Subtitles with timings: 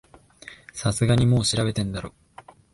[0.73, 2.11] さすがにもう調べてんだろ